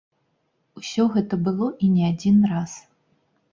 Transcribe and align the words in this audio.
Усё 0.81 1.05
гэта 1.17 1.39
было 1.49 1.69
і 1.85 1.91
не 1.99 2.03
адзін 2.11 2.43
раз. 2.55 2.71